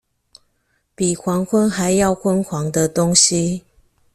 [0.95, 3.63] 比黃昏還要昏黃的東西